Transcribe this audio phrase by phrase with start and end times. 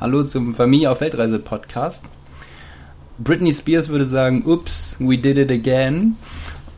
[0.00, 2.04] Hallo zum Familie auf Weltreise Podcast.
[3.18, 6.16] Britney Spears würde sagen, ups, we did it again.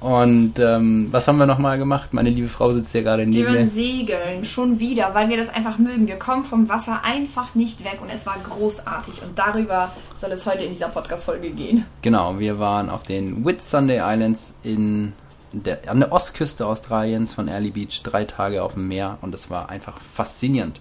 [0.01, 2.13] Und ähm, was haben wir nochmal gemacht?
[2.13, 3.69] Meine liebe Frau sitzt ja gerade neben Wir mir.
[3.69, 6.07] segeln, schon wieder, weil wir das einfach mögen.
[6.07, 9.23] Wir kommen vom Wasser einfach nicht weg und es war großartig.
[9.23, 11.87] Und darüber soll es heute in dieser Podcast-Folge gehen.
[12.03, 15.15] Genau, wir waren auf den Whitsunday Islands in
[15.53, 19.49] der, an der Ostküste Australiens von Early Beach, drei Tage auf dem Meer und es
[19.51, 20.81] war einfach faszinierend.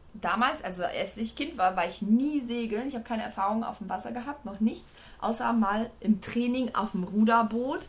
[0.13, 2.87] damals, also als ich Kind war, war ich nie segeln.
[2.87, 6.91] Ich habe keine Erfahrung auf dem Wasser gehabt, noch nichts, außer mal im Training auf
[6.91, 7.87] dem Ruderboot.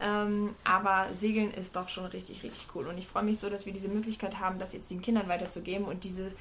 [0.00, 2.88] Ähm, aber Segeln ist doch schon richtig, richtig cool.
[2.88, 5.86] Und ich freue mich so, dass wir diese Möglichkeit haben, das jetzt den Kindern weiterzugeben.
[5.86, 6.32] Und diese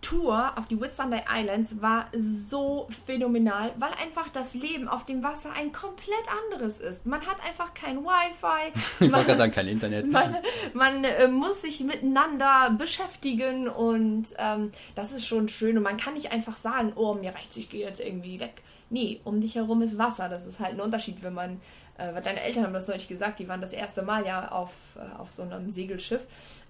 [0.00, 5.50] Tour auf die Whitsunday Islands war so phänomenal, weil einfach das Leben auf dem Wasser
[5.52, 7.04] ein komplett anderes ist.
[7.04, 8.72] Man hat einfach kein Wi-Fi.
[9.04, 10.06] Ich wollte gerade sagen, kein Internet.
[10.12, 10.36] Man,
[10.72, 15.76] man äh, muss sich miteinander beschäftigen und ähm, das ist schon schön.
[15.76, 18.62] Und man kann nicht einfach sagen, oh, mir reicht's, ich gehe jetzt irgendwie weg.
[18.90, 20.28] Nee, um dich herum ist Wasser.
[20.28, 21.60] Das ist halt ein Unterschied, wenn man,
[21.98, 25.18] äh, deine Eltern haben das neulich gesagt, die waren das erste Mal ja auf, äh,
[25.18, 26.20] auf so einem Segelschiff.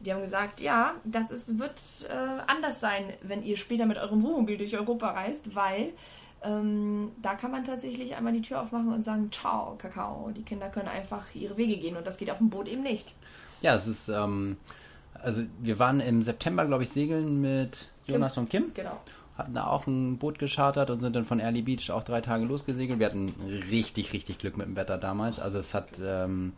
[0.00, 4.22] Die haben gesagt, ja, das ist, wird äh, anders sein, wenn ihr später mit eurem
[4.22, 5.92] Wohnmobil durch Europa reist, weil
[6.42, 10.30] ähm, da kann man tatsächlich einmal die Tür aufmachen und sagen, ciao, Kakao.
[10.34, 13.14] Die Kinder können einfach ihre Wege gehen und das geht auf dem Boot eben nicht.
[13.60, 14.56] Ja, es ist, ähm,
[15.14, 18.72] also wir waren im September, glaube ich, segeln mit Jonas und Kim.
[18.72, 18.98] Genau.
[19.38, 22.44] Hatten da auch ein Boot geschartert und sind dann von Early Beach auch drei Tage
[22.44, 22.98] losgesegelt.
[22.98, 23.32] Wir hatten
[23.70, 25.38] richtig, richtig Glück mit dem Wetter damals.
[25.38, 26.54] Also es hat ähm,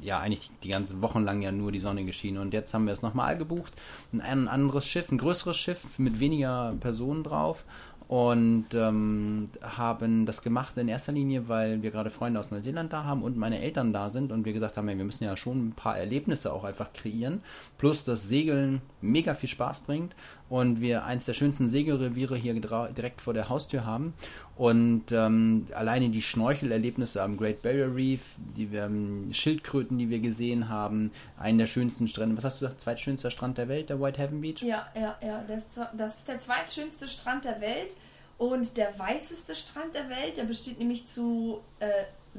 [0.00, 2.38] ja eigentlich die, die ganzen Wochen lang ja nur die Sonne geschienen.
[2.38, 3.74] Und jetzt haben wir es nochmal gebucht.
[4.18, 7.64] Ein, anderes Schiff, ein größeres Schiff mit weniger Personen drauf.
[8.06, 13.04] Und ähm, haben das gemacht in erster Linie, weil wir gerade Freunde aus Neuseeland da
[13.04, 15.68] haben und meine Eltern da sind und wir gesagt haben, hey, wir müssen ja schon
[15.68, 17.40] ein paar Erlebnisse auch einfach kreieren.
[17.78, 20.14] Plus das Segeln mega viel Spaß bringt
[20.48, 24.14] und wir eins der schönsten Segelreviere hier direkt vor der Haustür haben.
[24.56, 28.20] Und ähm, alleine die Schnorchelerlebnisse am Great Barrier Reef,
[28.56, 32.36] die wir, ähm, Schildkröten, die wir gesehen haben, einen der schönsten Strände.
[32.36, 32.82] Was hast du gesagt?
[32.82, 34.62] Zweitschönster Strand der Welt, der Whitehaven Beach?
[34.62, 35.44] Ja, ja, ja.
[35.48, 35.64] Das,
[35.96, 37.96] das ist der zweitschönste Strand der Welt
[38.38, 40.36] und der weißeste Strand der Welt.
[40.36, 41.88] Der besteht nämlich zu äh,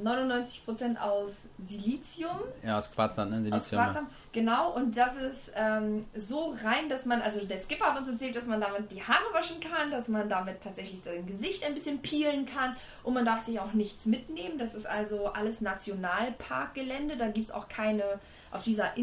[0.01, 2.37] 99% aus Silizium.
[2.63, 3.37] Ja, aus Quarzsand, ne?
[3.37, 3.83] Aus Silizium, ja.
[3.85, 4.09] Quarzsand.
[4.33, 8.35] Genau, und das ist ähm, so rein, dass man, also der Skipper hat uns erzählt,
[8.35, 12.01] dass man damit die Haare waschen kann, dass man damit tatsächlich sein Gesicht ein bisschen
[12.01, 14.57] peelen kann und man darf sich auch nichts mitnehmen.
[14.57, 17.17] Das ist also alles Nationalparkgelände.
[17.17, 18.03] Da gibt es auch keine,
[18.51, 18.97] auf dieser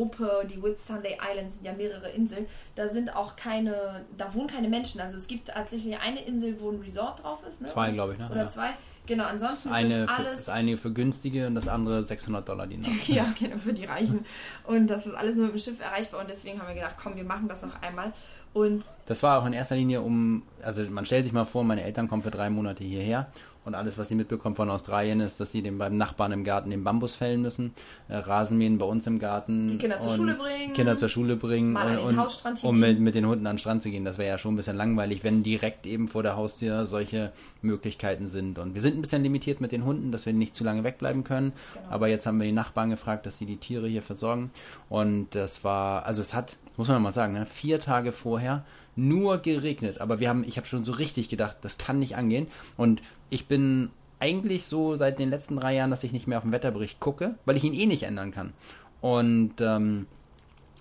[0.00, 4.68] Inselgruppe, die Whitsunday Islands sind ja mehrere Inseln, da sind auch keine, da wohnen keine
[4.68, 5.00] Menschen.
[5.00, 7.60] Also es gibt tatsächlich eine Insel, wo ein Resort drauf ist.
[7.60, 7.68] Ne?
[7.68, 8.28] Zwei, glaube ich, ne?
[8.30, 8.48] Oder Ja.
[8.48, 8.70] zwei.
[9.06, 10.36] Genau, ansonsten Eine ist für, es alles.
[10.44, 12.90] das eine für günstige und das andere 600 Dollar die Nacht.
[13.08, 14.24] Ja, genau, für die Reichen.
[14.64, 17.16] Und das ist alles nur mit dem Schiff erreichbar und deswegen haben wir gedacht, komm,
[17.16, 18.12] wir machen das noch einmal.
[18.52, 21.82] Und Das war auch in erster Linie um, also man stellt sich mal vor, meine
[21.82, 23.26] Eltern kommen für drei Monate hierher
[23.64, 26.70] und alles, was sie mitbekommen von Australien, ist, dass sie dem beim Nachbarn im Garten
[26.70, 27.74] den Bambus fällen müssen,
[28.08, 29.68] äh, Rasenmähen bei uns im Garten.
[29.68, 33.00] Die Kinder zur Schule bringen, Kinder zur Schule bringen mal und, den und um mit,
[33.00, 34.04] mit den Hunden an den Strand zu gehen.
[34.04, 38.28] Das wäre ja schon ein bisschen langweilig, wenn direkt eben vor der Haustür solche Möglichkeiten
[38.28, 38.58] sind.
[38.58, 41.24] Und wir sind ein bisschen limitiert mit den Hunden, dass wir nicht zu lange wegbleiben
[41.24, 41.52] können.
[41.74, 41.86] Genau.
[41.90, 44.50] Aber jetzt haben wir die Nachbarn gefragt, dass sie die Tiere hier versorgen.
[44.88, 48.64] Und das war, also es hat, muss man mal sagen, ne, vier Tage vorher
[48.96, 50.00] nur geregnet.
[50.00, 52.48] Aber wir haben, ich habe schon so richtig gedacht, das kann nicht angehen.
[52.76, 56.44] Und ich bin eigentlich so seit den letzten drei Jahren, dass ich nicht mehr auf
[56.44, 58.52] den Wetterbericht gucke, weil ich ihn eh nicht ändern kann.
[59.00, 60.06] Und ähm,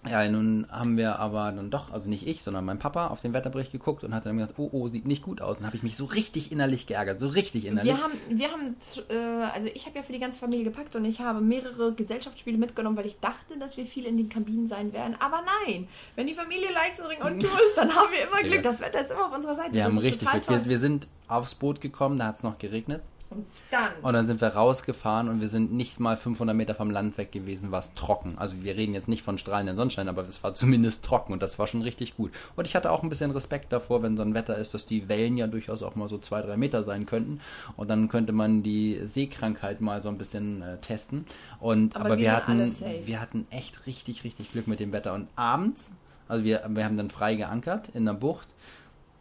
[0.09, 3.33] ja, nun haben wir aber dann doch, also nicht ich, sondern mein Papa auf den
[3.33, 5.59] Wetterbericht geguckt und hat dann gesagt, oh, oh, sieht nicht gut aus.
[5.59, 7.93] Und habe ich mich so richtig innerlich geärgert, so richtig innerlich.
[7.93, 8.75] wir haben, wir haben,
[9.09, 12.57] äh, also ich habe ja für die ganze Familie gepackt und ich habe mehrere Gesellschaftsspiele
[12.57, 15.15] mitgenommen, weil ich dachte, dass wir viel in den Kabinen sein werden.
[15.19, 18.63] Aber nein, wenn die Familie Likes Ring und Tour ist, dann haben wir immer Glück.
[18.63, 19.73] Das Wetter ist immer auf unserer Seite.
[19.73, 20.49] wir das haben richtig Glück.
[20.49, 23.01] Wir, wir sind aufs Boot gekommen, da hat es noch geregnet.
[23.29, 23.91] Und dann.
[24.01, 27.31] Und dann sind wir rausgefahren und wir sind nicht mal 500 Meter vom Land weg
[27.31, 28.37] gewesen, war es trocken.
[28.37, 31.59] Also wir reden jetzt nicht von strahlenden Sonnenschein, aber es war zumindest trocken und das
[31.59, 32.31] war schon richtig gut.
[32.55, 35.07] Und ich hatte auch ein bisschen Respekt davor, wenn so ein Wetter ist, dass die
[35.07, 37.39] Wellen ja durchaus auch mal so zwei, drei Meter sein könnten.
[37.77, 41.25] Und dann könnte man die Seekrankheit mal so ein bisschen äh, testen.
[41.59, 42.59] Und, Aber aber, wir hatten,
[43.05, 45.13] wir hatten echt richtig, richtig Glück mit dem Wetter.
[45.13, 45.91] Und abends,
[46.27, 48.47] also wir, wir haben dann frei geankert in der Bucht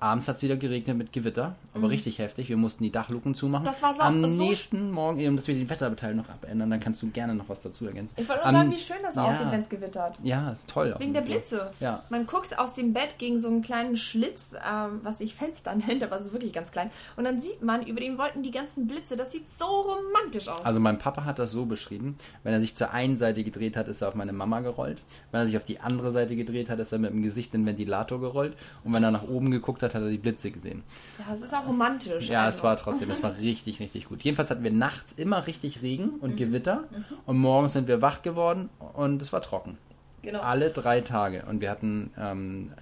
[0.00, 2.48] Abends hat es wieder geregnet mit Gewitter, aber richtig heftig.
[2.48, 3.64] Wir mussten die Dachluken zumachen.
[3.64, 3.66] Mhm.
[3.66, 6.78] Das war so- Am so nächsten Morgen, eben, dass wir den Wetterbeteil noch abändern, dann
[6.78, 8.14] kannst du gerne noch was dazu ergänzen.
[8.16, 9.24] Ich wollte nur Am- sagen, wie schön das ja.
[9.24, 10.20] aussieht, wenn es gewittert.
[10.22, 10.94] Ja, ist toll.
[10.98, 11.22] Wegen der.
[11.22, 11.72] Blitze.
[11.80, 12.04] Ja.
[12.10, 16.02] Man guckt aus dem Bett gegen so einen kleinen Schlitz, ähm, was sich Fenster nennt,
[16.04, 16.90] aber es ist wirklich ganz klein.
[17.16, 19.16] Und dann sieht man über den Wolken die ganzen Blitze.
[19.16, 20.64] Das sieht so romantisch aus.
[20.64, 23.88] Also mein Papa hat das so beschrieben, wenn er sich zur einen Seite gedreht hat,
[23.88, 25.02] ist er auf meine Mama gerollt.
[25.32, 27.62] Wenn er sich auf die andere Seite gedreht hat, ist er mit dem Gesicht in
[27.62, 28.54] den Ventilator gerollt.
[28.84, 30.82] Und wenn er nach oben geguckt hat, hat er die Blitze gesehen.
[31.19, 32.29] ja, es ist auch romantisch.
[32.29, 32.64] Ja, es also.
[32.64, 34.23] war trotzdem, es war richtig, richtig gut.
[34.23, 36.37] Jedenfalls hatten wir nachts immer richtig Regen und Mhm.
[36.37, 36.85] Gewitter.
[37.26, 39.79] Und morgens sind wir wach geworden und es war trocken.
[40.23, 40.40] Genau.
[40.40, 41.44] Alle drei Tage.
[41.49, 42.73] Und wir hatten ähm,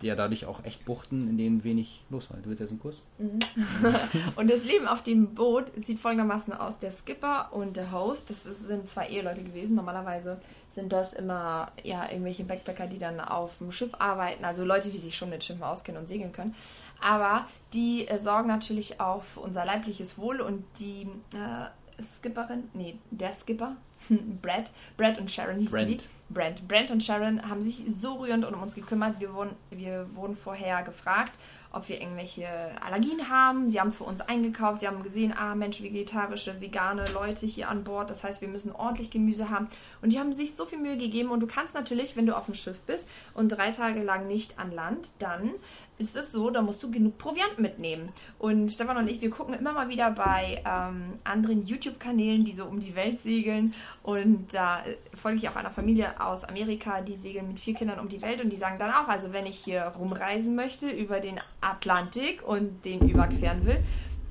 [0.00, 2.38] ja dadurch auch echt Buchten, in denen wenig los war.
[2.40, 3.00] Du willst jetzt einen Kurs?
[4.36, 6.78] Und das Leben auf dem Boot sieht folgendermaßen aus.
[6.78, 9.76] Der Skipper und der Host, das sind zwei Eheleute gewesen.
[9.76, 10.38] Normalerweise
[10.74, 14.44] sind das immer ja, irgendwelche Backpacker, die dann auf dem Schiff arbeiten.
[14.44, 16.54] Also Leute, die sich schon mit Schiffen auskennen und segeln können.
[17.00, 22.96] Aber die äh, sorgen natürlich auch für unser leibliches Wohl und die äh, Skipperin, nee,
[23.10, 23.76] der Skipper,
[24.08, 26.00] Brad, Brad und Sharon hießen Brent.
[26.02, 26.32] die.
[26.32, 26.66] Brent.
[26.66, 29.20] Brent und Sharon haben sich so rührend um uns gekümmert.
[29.20, 31.32] Wir wurden, wir wurden vorher gefragt,
[31.72, 32.46] ob wir irgendwelche
[32.80, 33.70] Allergien haben.
[33.70, 34.80] Sie haben für uns eingekauft.
[34.80, 38.10] Sie haben gesehen, ah Mensch, vegetarische, vegane Leute hier an Bord.
[38.10, 39.68] Das heißt, wir müssen ordentlich Gemüse haben.
[40.00, 41.30] Und die haben sich so viel Mühe gegeben.
[41.30, 44.58] Und du kannst natürlich, wenn du auf dem Schiff bist und drei Tage lang nicht
[44.58, 45.50] an Land, dann
[45.98, 48.12] ist es so, da musst du genug Proviant mitnehmen.
[48.38, 52.64] Und Stefan und ich, wir gucken immer mal wieder bei ähm, anderen YouTube-Kanälen, die so
[52.64, 53.74] um die Welt segeln.
[54.02, 58.00] Und da äh, folge ich auch einer Familie aus Amerika, die segeln mit vier Kindern
[58.00, 58.42] um die Welt.
[58.42, 62.84] Und die sagen dann auch, also wenn ich hier rumreisen möchte über den Atlantik und
[62.84, 63.82] den überqueren will,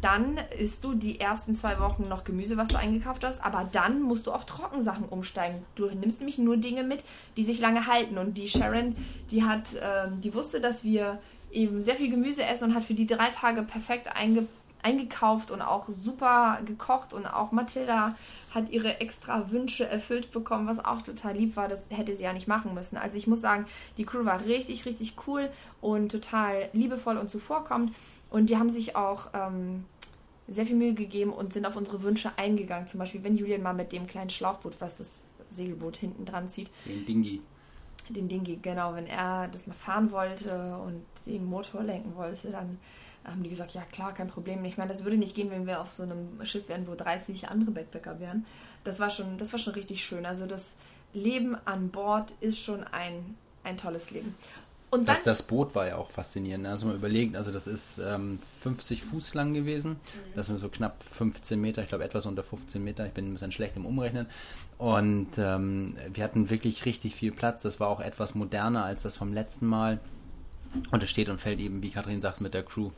[0.01, 4.01] dann isst du die ersten zwei Wochen noch Gemüse, was du eingekauft hast, aber dann
[4.01, 5.63] musst du auf Trockensachen umsteigen.
[5.75, 7.03] Du nimmst nämlich nur Dinge mit,
[7.37, 8.17] die sich lange halten.
[8.17, 8.95] Und die Sharon,
[9.29, 11.19] die hat, ähm, die wusste, dass wir
[11.51, 14.47] eben sehr viel Gemüse essen und hat für die drei Tage perfekt einge
[14.83, 18.15] eingekauft und auch super gekocht und auch Mathilda
[18.53, 21.67] hat ihre extra Wünsche erfüllt bekommen, was auch total lieb war.
[21.67, 22.97] Das hätte sie ja nicht machen müssen.
[22.97, 23.65] Also ich muss sagen,
[23.97, 25.49] die Crew war richtig, richtig cool
[25.81, 27.93] und total liebevoll und zuvorkommend.
[28.29, 29.85] Und die haben sich auch ähm,
[30.47, 32.87] sehr viel Mühe gegeben und sind auf unsere Wünsche eingegangen.
[32.87, 36.69] Zum Beispiel, wenn Julian mal mit dem kleinen Schlauchboot, was das Segelboot hinten dran zieht,
[36.85, 37.41] Den Dingi.
[38.09, 42.77] den Dingi, genau, wenn er das mal fahren wollte und den Motor lenken wollte, dann
[43.25, 44.63] haben die gesagt, ja klar, kein Problem.
[44.65, 47.49] Ich meine, das würde nicht gehen, wenn wir auf so einem Schiff wären, wo 30
[47.49, 48.45] andere Backpacker wären.
[48.83, 50.25] Das war schon, das war schon richtig schön.
[50.25, 50.73] Also das
[51.13, 54.35] Leben an Bord ist schon ein, ein tolles Leben.
[54.91, 56.67] Und dann, Das, das Boot war ja auch faszinierend.
[56.67, 59.95] Also mal überlegt, also das ist ähm, 50 Fuß lang gewesen.
[60.35, 63.05] Das sind so knapp 15 Meter, ich glaube etwas unter 15 Meter.
[63.05, 64.27] Ich bin ein bisschen schlecht im Umrechnen.
[64.77, 67.61] Und ähm, wir hatten wirklich richtig viel Platz.
[67.61, 69.99] Das war auch etwas moderner als das vom letzten Mal.
[70.91, 72.91] Und es steht und fällt eben, wie Kathrin sagt, mit der Crew.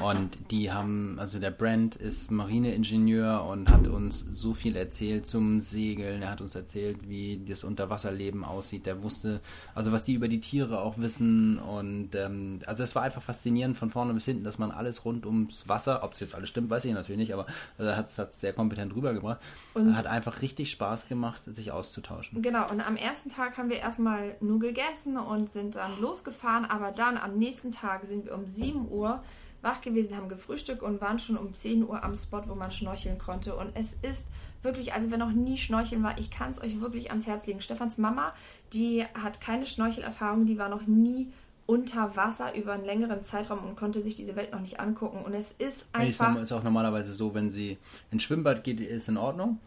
[0.00, 5.60] Und die haben, also der Brand ist Marineingenieur und hat uns so viel erzählt zum
[5.60, 6.22] Segeln.
[6.22, 8.86] Er hat uns erzählt, wie das Unterwasserleben aussieht.
[8.86, 9.40] Der wusste,
[9.74, 11.58] also was die über die Tiere auch wissen.
[11.58, 15.26] Und ähm, also es war einfach faszinierend von vorne bis hinten, dass man alles rund
[15.26, 17.46] ums Wasser, ob es jetzt alles stimmt, weiß ich natürlich nicht, aber
[17.76, 19.40] er hat es sehr kompetent rübergebracht.
[19.74, 22.40] Und- hat einfach richtig Spaß gemacht, sich auszutauschen.
[22.42, 26.92] Genau, und am ersten Tag haben wir erstmal nur gegessen und sind dann losgefahren, aber
[26.92, 29.22] dann am nächsten Tag sind wir um 7 Uhr
[29.62, 33.18] wach gewesen, haben gefrühstückt und waren schon um 10 Uhr am Spot, wo man schnorcheln
[33.18, 33.56] konnte.
[33.56, 34.24] Und es ist
[34.62, 37.60] wirklich, also wer noch nie schnorcheln war, ich kann es euch wirklich ans Herz legen.
[37.60, 38.32] Stefans Mama,
[38.72, 41.32] die hat keine Schnorchelerfahrung, die war noch nie
[41.66, 45.22] unter Wasser über einen längeren Zeitraum und konnte sich diese Welt noch nicht angucken.
[45.24, 46.32] Und es ist Nee, ist, einfach.
[46.34, 47.76] norm- ist auch normalerweise so, wenn sie
[48.10, 49.58] ins Schwimmbad geht, ist in Ordnung.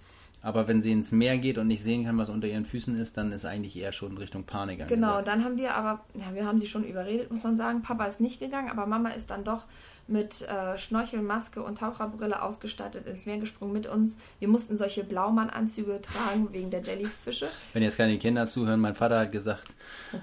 [0.43, 3.15] Aber wenn sie ins Meer geht und nicht sehen kann, was unter ihren Füßen ist,
[3.17, 5.27] dann ist eigentlich eher schon Richtung Panik Genau, angesagt.
[5.27, 7.83] dann haben wir aber, ja, wir haben sie schon überredet, muss man sagen.
[7.83, 9.65] Papa ist nicht gegangen, aber Mama ist dann doch
[10.07, 14.17] mit äh, Schnorchel, Maske und Taucherbrille ausgestattet ins Meer gesprungen mit uns.
[14.39, 17.47] Wir mussten solche Blaumann-Anzüge tragen wegen der Jellyfische.
[17.73, 19.67] Wenn jetzt keine Kinder zuhören, mein Vater hat gesagt,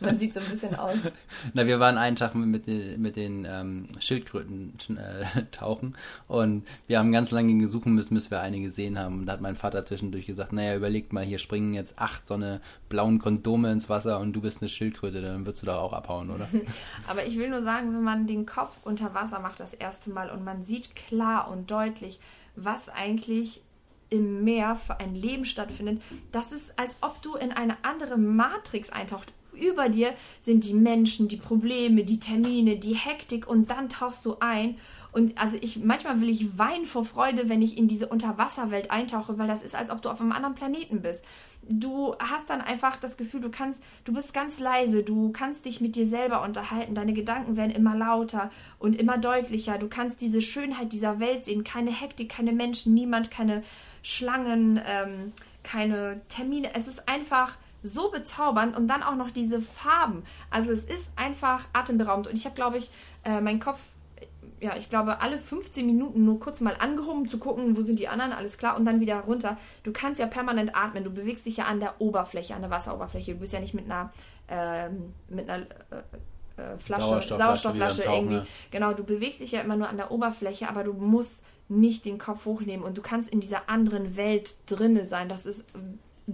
[0.00, 0.96] Man sieht so ein bisschen aus.
[1.54, 5.96] na, wir waren einen Tag mit den, mit den ähm, Schildkröten äh, tauchen
[6.28, 9.20] und wir haben ganz lange gesucht müssen, bis wir eine gesehen haben.
[9.20, 12.34] Und da hat mein Vater zwischendurch gesagt, naja, überlegt mal, hier springen jetzt acht so
[12.34, 15.92] eine blauen Kondome ins Wasser und du bist eine Schildkröte, dann würdest du doch auch
[15.92, 16.48] abhauen, oder?
[17.06, 20.30] Aber ich will nur sagen, wenn man den Kopf unter Wasser macht das erste Mal
[20.30, 22.20] und man sieht klar und deutlich,
[22.56, 23.62] was eigentlich
[24.10, 26.02] im Meer für ein Leben stattfindet,
[26.32, 31.28] das ist, als ob du in eine andere Matrix eintaucht, über dir sind die Menschen,
[31.28, 34.76] die Probleme, die Termine, die Hektik und dann tauchst du ein.
[35.12, 39.38] Und also ich, manchmal will ich weinen vor Freude, wenn ich in diese Unterwasserwelt eintauche,
[39.38, 41.24] weil das ist, als ob du auf einem anderen Planeten bist.
[41.68, 45.80] Du hast dann einfach das Gefühl, du kannst, du bist ganz leise, du kannst dich
[45.80, 49.78] mit dir selber unterhalten, deine Gedanken werden immer lauter und immer deutlicher.
[49.78, 53.62] Du kannst diese Schönheit dieser Welt sehen, keine Hektik, keine Menschen, niemand, keine
[54.02, 56.74] Schlangen, ähm, keine Termine.
[56.74, 60.24] Es ist einfach so bezaubernd und dann auch noch diese Farben.
[60.50, 62.26] Also es ist einfach atemberaubend.
[62.26, 62.90] Und ich habe, glaube ich,
[63.24, 63.80] äh, meinen Kopf,
[64.60, 68.08] ja, ich glaube, alle 15 Minuten nur kurz mal angehoben, zu gucken, wo sind die
[68.08, 69.56] anderen, alles klar, und dann wieder runter.
[69.82, 73.32] Du kannst ja permanent atmen, du bewegst dich ja an der Oberfläche, an der Wasseroberfläche.
[73.32, 74.12] Du bist ja nicht mit einer,
[74.48, 78.34] ähm, mit einer äh, äh Flasche, Sauerstoffflasche, Sauerstoffflasche irgendwie.
[78.34, 78.46] Ne?
[78.70, 82.18] Genau, du bewegst dich ja immer nur an der Oberfläche, aber du musst nicht den
[82.18, 85.28] Kopf hochnehmen und du kannst in dieser anderen Welt drinne sein.
[85.28, 85.64] Das ist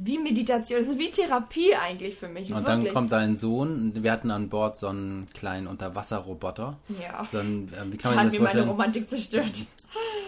[0.04, 2.52] wie Meditation, das ist wie Therapie eigentlich für mich.
[2.52, 2.84] Und wirklich.
[2.84, 6.78] dann kommt dein Sohn, wir hatten an Bord so einen kleinen Unterwasserroboter.
[7.00, 7.24] Ja.
[7.24, 9.52] So ein, äh, wie kann man das mir meine Romantik zerstört.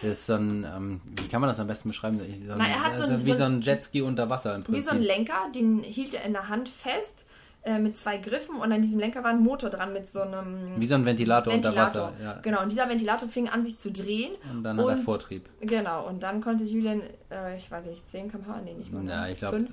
[0.02, 2.18] Ist so ein, ähm, wie kann man das am besten beschreiben?
[2.18, 4.82] So ein, Na, er hat so, ein, wie so ein Jetski unter Wasser im Prinzip.
[4.82, 7.24] Wie so ein Lenker, den hielt er in der Hand fest
[7.64, 10.78] äh, mit zwei Griffen und an diesem Lenker war ein Motor dran mit so einem.
[10.78, 11.84] Wie so ein Ventilator, Ventilator.
[11.84, 12.24] unter Wasser.
[12.24, 12.38] Ja.
[12.40, 14.32] Genau, und dieser Ventilator fing an, sich zu drehen.
[14.50, 15.48] Und dann und, hat er Vortrieb.
[15.60, 18.60] Genau, und dann konnte Julian, äh, ich weiß nicht, 10 km/h?
[18.64, 19.04] Nee, nicht mal.
[19.04, 19.66] Ja, ich glaube,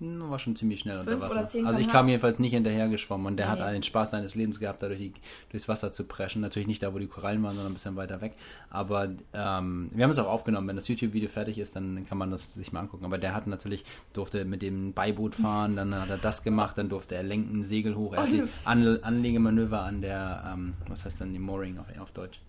[0.00, 1.48] war schon ziemlich schnell unter Wasser.
[1.64, 3.52] also ich kam jedenfalls nicht hinterher geschwommen und der nee.
[3.52, 5.12] hat einen Spaß seines Lebens gehabt, da durch die,
[5.50, 6.42] durchs Wasser zu preschen.
[6.42, 8.34] Natürlich nicht da, wo die Korallen waren, sondern ein bisschen weiter weg.
[8.70, 10.68] Aber ähm, wir haben es auch aufgenommen.
[10.68, 13.04] Wenn das YouTube-Video fertig ist, dann kann man das sich mal angucken.
[13.04, 16.88] Aber der hat natürlich, durfte mit dem Beiboot fahren, dann hat er das gemacht, dann
[16.88, 18.14] durfte er lenken, Segel hoch.
[18.14, 22.10] Er hat die An Anlegemanöver an der, ähm, was heißt dann die Mooring auf, auf
[22.10, 22.40] Deutsch?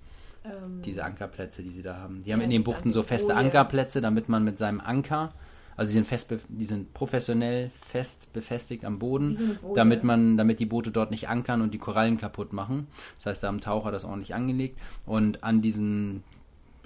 [0.44, 2.24] Ähm, Diese Ankerplätze, die sie da haben.
[2.24, 5.34] Die haben in den Buchten so feste Ankerplätze, damit man mit seinem Anker
[5.78, 10.60] also die sind fest, die sind professionell fest befestigt am Boden, so damit man, damit
[10.60, 12.88] die Boote dort nicht ankern und die Korallen kaputt machen.
[13.16, 16.24] Das heißt, da haben Taucher das ordentlich angelegt und an diesen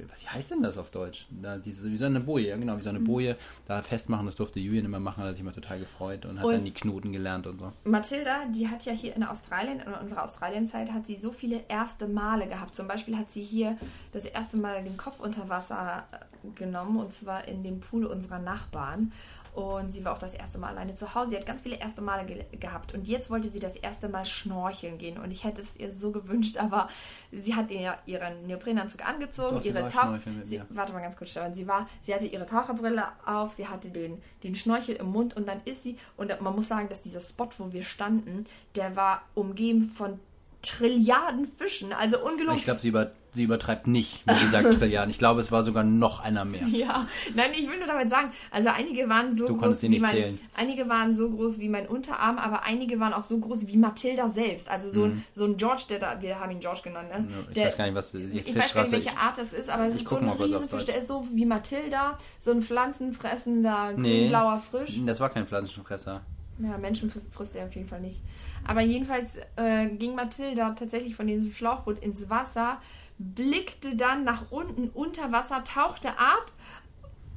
[0.04, 1.28] wie heißt denn das auf Deutsch?
[1.30, 3.06] Da, diese, wie so eine Boje, ja genau, wie so eine mhm.
[3.06, 6.46] Boje da festmachen, das durfte Julian immer machen, hat sich immer total gefreut und hat
[6.46, 7.72] und dann die Knoten gelernt und so.
[7.84, 12.08] Mathilda, die hat ja hier in Australien, in unserer Australienzeit, hat sie so viele erste
[12.08, 12.76] Male gehabt.
[12.76, 13.78] Zum Beispiel hat sie hier
[14.12, 18.40] das erste Mal den Kopf unter Wasser äh, genommen und zwar in dem Pool unserer
[18.40, 19.12] Nachbarn.
[19.54, 21.32] Und sie war auch das erste Mal alleine zu Hause.
[21.32, 22.94] Sie hat ganz viele erste Male ge gehabt.
[22.94, 25.18] Und jetzt wollte sie das erste Mal schnorcheln gehen.
[25.18, 26.88] Und ich hätte es ihr so gewünscht, aber
[27.32, 31.54] sie hat ihr, ihren Neoprenanzug angezogen, Doch, ihre Tauch sie, Warte mal ganz kurz, Stefan.
[31.54, 35.48] Sie war, sie hatte ihre Taucherbrille auf, sie hatte den, den Schnorchel im Mund und
[35.48, 39.24] dann ist sie, und man muss sagen, dass dieser Spot, wo wir standen, der war
[39.34, 40.20] umgeben von
[40.62, 41.94] Trilliarden Fischen.
[41.94, 42.58] Also ungelogen.
[42.58, 45.10] Ich glaube, sie, über, sie übertreibt nicht, wie gesagt, Trilliarden.
[45.10, 46.68] Ich glaube, es war sogar noch einer mehr.
[46.68, 50.12] Ja, nein, ich will nur damit sagen, also einige waren so du groß wie mein,
[50.12, 50.40] zählen.
[50.56, 54.30] einige waren so groß wie mein Unterarm, aber einige waren auch so groß wie Mathilda
[54.30, 54.70] selbst.
[54.70, 55.12] Also so, mhm.
[55.12, 57.28] ein, so ein George, der da, wir haben ihn George genannt, ne?
[57.50, 59.70] Ich der, weiß gar nicht, was die Ich weiß gar nicht, welche Art das ist,
[59.70, 64.20] aber es ist so ein Riesenfisch, der ist so wie Mathilda, so ein pflanzenfressender, nee,
[64.20, 65.00] grünblauer Frisch.
[65.06, 66.22] Das war kein Pflanzenfresser.
[66.64, 68.22] Ja, Menschen frisst, er auf jeden Fall nicht.
[68.66, 72.82] Aber jedenfalls äh, ging Mathilda tatsächlich von diesem Schlauchboot ins Wasser,
[73.18, 76.52] blickte dann nach unten unter Wasser, tauchte ab.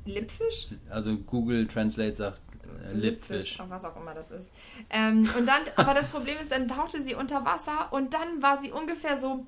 [0.04, 0.68] Lippfisch?
[0.90, 2.40] Also Google Translate sagt
[2.84, 3.58] äh, Lippfisch.
[3.68, 4.52] was auch immer das ist.
[4.90, 8.60] Ähm, und dann, aber das Problem ist, dann tauchte sie unter Wasser und dann war
[8.60, 9.46] sie ungefähr so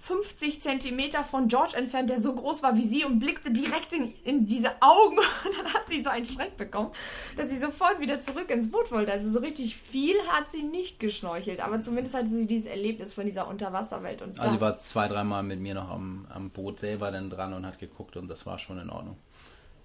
[0.00, 4.14] 50 Zentimeter von George entfernt, der so groß war wie sie und blickte direkt in,
[4.24, 6.90] in diese Augen und dann hat sie so einen Schreck bekommen,
[7.36, 9.12] dass sie sofort wieder zurück ins Boot wollte.
[9.12, 13.26] Also so richtig viel hat sie nicht geschnorchelt, aber zumindest hatte sie dieses Erlebnis von
[13.26, 14.22] dieser Unterwasserwelt.
[14.22, 17.52] Und also sie war zwei, dreimal mit mir noch am, am Boot selber dann dran
[17.52, 19.16] und hat geguckt und das war schon in Ordnung.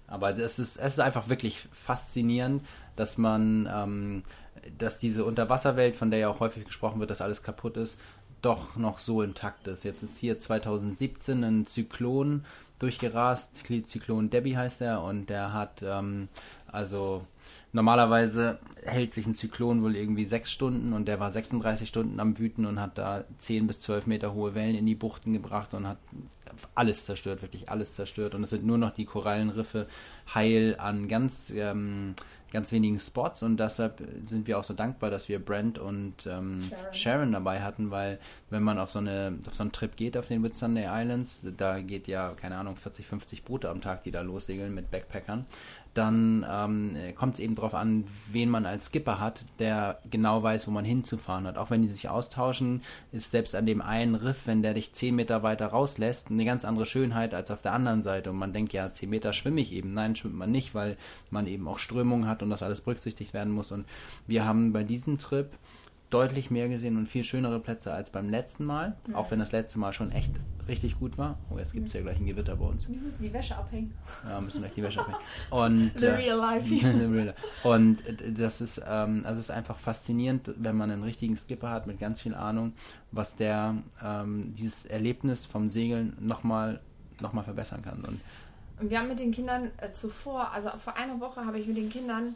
[0.08, 2.62] Aber es ist, es ist einfach wirklich faszinierend,
[2.94, 4.22] dass man, ähm,
[4.78, 7.98] dass diese Unterwasserwelt, von der ja auch häufig gesprochen wird, dass alles kaputt ist,
[8.42, 9.84] doch noch so intakt ist.
[9.84, 12.44] Jetzt ist hier 2017 ein Zyklon
[12.78, 16.28] durchgerast, Zyklon Debbie heißt er, und der hat ähm,
[16.66, 17.26] also
[17.76, 22.38] normalerweise hält sich ein Zyklon wohl irgendwie sechs Stunden und der war 36 Stunden am
[22.38, 25.86] Wüten und hat da 10 bis 12 Meter hohe Wellen in die Buchten gebracht und
[25.86, 25.98] hat
[26.74, 28.34] alles zerstört, wirklich alles zerstört.
[28.34, 29.86] Und es sind nur noch die Korallenriffe
[30.34, 32.14] heil an ganz ähm,
[32.52, 36.70] ganz wenigen Spots und deshalb sind wir auch so dankbar, dass wir Brent und ähm,
[36.70, 36.94] Sharon.
[36.94, 37.32] Sharon.
[37.32, 38.18] dabei hatten, weil
[38.50, 41.80] wenn man auf so, eine, auf so einen Trip geht auf den Whitsunday Islands, da
[41.80, 45.44] geht ja, keine Ahnung, 40, 50 Boote am Tag, die da lossegeln mit Backpackern
[45.96, 50.66] dann ähm, kommt es eben darauf an, wen man als Skipper hat, der genau weiß,
[50.66, 51.56] wo man hinzufahren hat.
[51.58, 55.14] Auch wenn die sich austauschen, ist selbst an dem einen Riff, wenn der dich 10
[55.14, 58.30] Meter weiter rauslässt, eine ganz andere Schönheit als auf der anderen Seite.
[58.30, 59.94] Und man denkt, ja, 10 Meter schwimme ich eben.
[59.94, 60.96] Nein, schwimmt man nicht, weil
[61.30, 63.72] man eben auch Strömungen hat und das alles berücksichtigt werden muss.
[63.72, 63.86] Und
[64.26, 65.50] wir haben bei diesem Trip
[66.10, 68.96] deutlich mehr gesehen und viel schönere Plätze als beim letzten Mal.
[69.12, 70.30] Auch wenn das letzte Mal schon echt
[70.68, 71.38] richtig gut war.
[71.50, 72.88] Oh, jetzt gibt es ja gleich ein Gewitter bei uns.
[72.88, 73.94] Wir müssen die Wäsche abhängen.
[74.28, 75.18] Ja, müssen gleich die Wäsche abhängen.
[75.50, 76.66] Und, The äh, real life.
[76.68, 77.68] The real life.
[77.68, 81.86] Und äh, das ist, ähm, also ist einfach faszinierend, wenn man einen richtigen Skipper hat
[81.86, 82.72] mit ganz viel Ahnung,
[83.12, 86.80] was der ähm, dieses Erlebnis vom Segeln nochmal
[87.20, 88.04] noch mal verbessern kann.
[88.04, 88.20] Und
[88.80, 91.76] Und wir haben mit den Kindern äh, zuvor, also vor einer Woche habe ich mit
[91.76, 92.34] den Kindern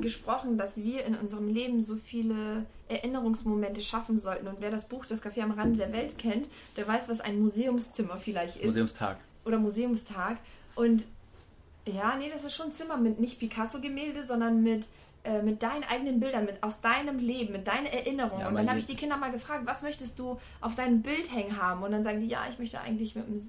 [0.00, 4.46] gesprochen, dass wir in unserem Leben so viele Erinnerungsmomente schaffen sollten.
[4.46, 6.46] Und wer das Buch Das Café am Rande der Welt kennt,
[6.76, 8.66] der weiß, was ein Museumszimmer vielleicht ist.
[8.66, 9.18] Museumstag.
[9.44, 10.38] Oder Museumstag.
[10.74, 11.04] Und
[11.86, 14.84] ja, nee, das ist schon ein Zimmer mit nicht Picasso-Gemälde, sondern mit,
[15.24, 18.40] äh, mit deinen eigenen Bildern, mit aus deinem Leben, mit deinen Erinnerungen.
[18.40, 21.32] Ja, und dann habe ich die Kinder mal gefragt, was möchtest du auf deinem Bild
[21.32, 21.82] hängen haben?
[21.82, 23.40] Und dann sagen die, ja, ich möchte eigentlich mit einem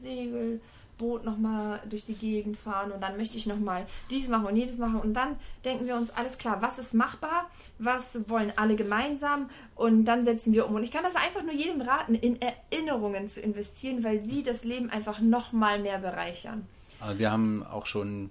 [1.02, 4.78] Segelboot nochmal durch die Gegend fahren und dann möchte ich nochmal dies machen und jedes
[4.78, 5.00] machen.
[5.00, 10.06] Und dann denken wir uns, alles klar, was ist machbar, was wollen alle gemeinsam und
[10.06, 10.76] dann setzen wir um.
[10.76, 14.64] Und ich kann das einfach nur jedem raten, in Erinnerungen zu investieren, weil sie das
[14.64, 16.68] Leben einfach nochmal mehr bereichern.
[17.00, 18.30] Also wir haben auch schon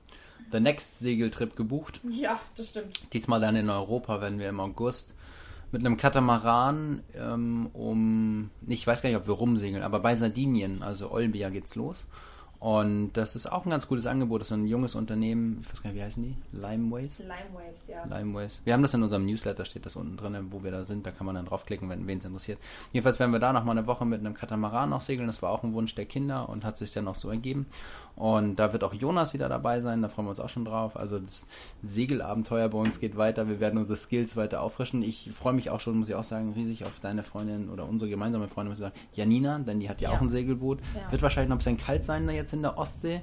[0.53, 2.01] The Next Segeltrip gebucht.
[2.09, 3.13] Ja, das stimmt.
[3.13, 5.15] Diesmal dann in Europa werden wir im August
[5.73, 10.83] mit einem Katamaran ähm, um, ich weiß gar nicht, ob wir rumsegeln, aber bei Sardinien,
[10.83, 12.07] also Olbia geht's los.
[12.61, 14.43] Und das ist auch ein ganz gutes Angebot.
[14.43, 16.37] Das ist ein junges Unternehmen, ich weiß gar nicht, wie heißen die?
[16.53, 17.19] Limeways?
[17.21, 18.05] Limewaves, ja.
[18.05, 18.61] Limeways.
[18.65, 21.07] Wir haben das in unserem Newsletter, steht das unten drin, wo wir da sind.
[21.07, 22.59] Da kann man dann draufklicken, wenn wen es interessiert.
[22.93, 25.27] Jedenfalls werden wir da noch mal eine Woche mit einem Katamaran noch segeln.
[25.27, 27.65] Das war auch ein Wunsch der Kinder und hat sich dann noch so ergeben.
[28.15, 30.03] Und da wird auch Jonas wieder dabei sein.
[30.03, 30.99] Da freuen wir uns auch schon drauf.
[30.99, 31.47] Also das
[31.83, 33.49] Segelabenteuer bei uns geht weiter.
[33.49, 35.03] Wir werden unsere Skills weiter auffrischen.
[35.03, 38.11] Ich freue mich auch schon, muss ich auch sagen, riesig auf deine Freundin oder unsere
[38.11, 40.17] gemeinsame Freundin, muss ich sagen, Janina, denn die hat ja, Ja.
[40.17, 40.79] auch ein Segelboot.
[40.95, 41.11] Ja.
[41.11, 43.23] Wird wahrscheinlich noch ein bisschen kalt sein da jetzt in der Ostsee.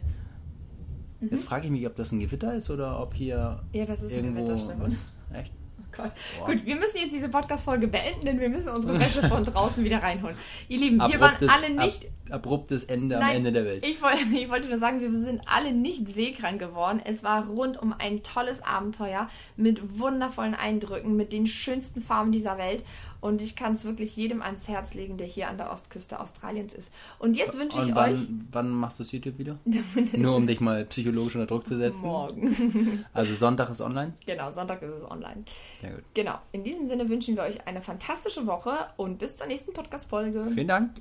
[1.20, 4.12] Jetzt frage ich mich, ob das ein Gewitter ist oder ob hier Ja, das ist
[4.12, 4.46] ein irgendwo.
[4.46, 4.98] Gewitter, Stefan.
[5.34, 5.52] Echt?
[5.96, 6.12] Gott.
[6.38, 6.46] Boah.
[6.54, 10.04] Gut, wir müssen jetzt diese Podcast-Folge beenden, denn wir müssen unsere Wäsche von draußen wieder
[10.04, 10.36] reinholen.
[10.68, 12.06] Ihr Lieben, wir waren Abruptes- alle nicht.
[12.30, 13.84] Ab, abruptes Ende am Nein, Ende der Welt.
[13.84, 17.02] Ich wollte, ich wollte nur sagen, wir sind alle nicht seekrank geworden.
[17.04, 22.60] Es war rund um ein tolles Abenteuer mit wundervollen Eindrücken, mit den schönsten Farben dieser
[22.60, 22.84] Welt.
[23.20, 26.74] Und ich kann es wirklich jedem ans Herz legen, der hier an der Ostküste Australiens
[26.74, 26.92] ist.
[27.20, 29.56] Und jetzt wünsche ich Und euch wann, wann machst du das YouTube-Video?
[30.18, 32.02] Nur um dich mal psychologisch unter Druck zu setzen.
[32.02, 33.06] morgen.
[33.14, 34.14] Also Sonntag ist online?
[34.26, 35.44] Genau, Sonntag ist es online.
[35.82, 36.04] Ja gut.
[36.14, 36.36] Genau.
[36.52, 40.48] In diesem Sinne wünschen wir euch eine fantastische Woche und bis zur nächsten Podcast-Folge.
[40.54, 40.92] Vielen Dank.